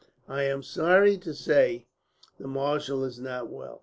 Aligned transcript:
"I 0.27 0.45
am 0.45 0.63
sorry 0.63 1.15
to 1.19 1.31
say 1.31 1.85
the 2.39 2.47
marshal 2.47 3.03
is 3.03 3.19
not 3.19 3.49
well. 3.49 3.79